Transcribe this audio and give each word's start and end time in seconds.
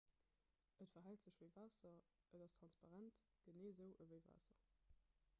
et 0.83 0.89
verhält 0.95 1.23
sech 1.25 1.35
ewéi 1.47 1.51
waasser 1.57 1.99
et 2.37 2.43
ass 2.45 2.55
transparent 2.59 3.21
genee 3.49 3.71
esou 3.75 3.91
ewéi 4.07 4.23
waasser 4.29 4.57